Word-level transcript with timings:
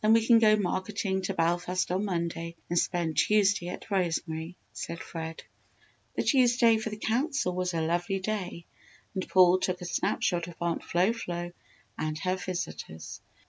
Then 0.00 0.12
we 0.12 0.24
can 0.24 0.38
go 0.38 0.54
marketing 0.54 1.22
to 1.22 1.34
Belfast 1.34 1.90
on 1.90 2.04
Monday, 2.04 2.54
and 2.70 2.78
spend 2.78 3.16
Tuesday 3.16 3.66
at 3.66 3.90
Rosemary," 3.90 4.54
said 4.72 5.00
Fred. 5.00 5.42
The 6.14 6.22
Tuesday 6.22 6.78
for 6.78 6.90
the 6.90 6.96
Council 6.96 7.52
was 7.52 7.74
a 7.74 7.80
lovely 7.80 8.20
day 8.20 8.64
and 9.16 9.28
Paul 9.28 9.58
took 9.58 9.80
a 9.80 9.84
snap 9.84 10.22
shot 10.22 10.46
of 10.46 10.54
Aunt 10.60 10.84
Flo 10.84 11.12
Flo 11.12 11.50
and 11.98 12.16
her 12.20 12.36
visitors. 12.36 13.20